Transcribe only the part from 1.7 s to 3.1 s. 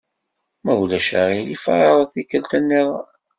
εreḍ tikkelt-nniḍen.